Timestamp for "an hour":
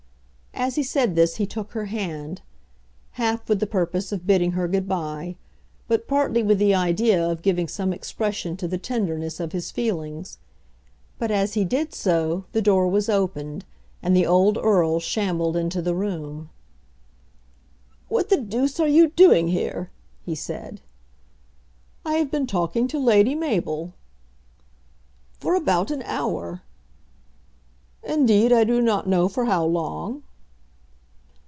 25.89-26.61